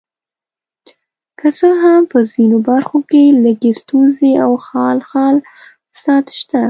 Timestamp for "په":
2.11-2.19